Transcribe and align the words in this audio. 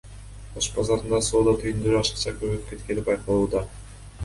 Ош 0.61 0.69
базарында 0.77 1.19
соода 1.27 1.53
түйүндөрү 1.59 2.01
ашыкча 2.01 2.35
көбөйүп 2.41 2.67
кеткени 2.73 3.07
байкалууда. 3.13 3.65